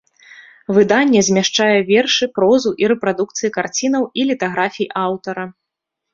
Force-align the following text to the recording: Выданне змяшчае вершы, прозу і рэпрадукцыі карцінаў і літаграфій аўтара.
Выданне 0.77 1.19
змяшчае 1.27 1.75
вершы, 1.89 2.23
прозу 2.39 2.73
і 2.85 2.91
рэпрадукцыі 2.93 3.53
карцінаў 3.59 4.09
і 4.23 4.27
літаграфій 4.33 4.91
аўтара. 5.05 5.47